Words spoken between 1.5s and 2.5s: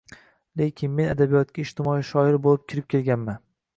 ijtimoiy shoir